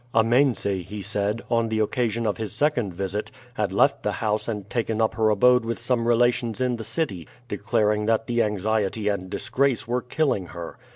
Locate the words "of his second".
2.25-2.91